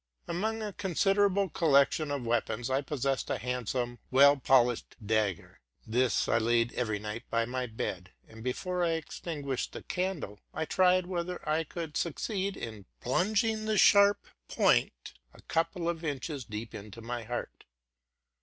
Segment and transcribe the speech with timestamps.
[0.27, 5.59] Among a consid erable collection of weapons, I possessed a handsome, well polished dagger.
[5.85, 10.65] This I laid every night by my bed; and, before I extinguished the candle, L
[10.65, 16.73] tried whether I could succeed in plunging the sharp point a couple of inches deep
[16.73, 17.65] into my heart.